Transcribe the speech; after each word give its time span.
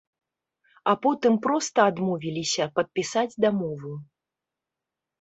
А 0.93 0.95
потым 1.03 1.33
проста 1.45 1.79
адмовіліся 1.91 2.69
падпісаць 2.81 3.31
дамову. 3.49 3.93